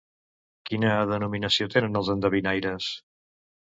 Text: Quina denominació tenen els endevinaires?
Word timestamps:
Quina 0.69 0.93
denominació 1.11 1.67
tenen 1.75 1.99
els 2.01 2.11
endevinaires? 2.17 2.89